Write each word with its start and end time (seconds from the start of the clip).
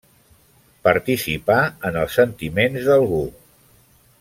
Participar 0.87 1.59
en 1.91 1.99
els 2.05 2.17
sentiments 2.21 2.89
d'algú. 2.91 3.23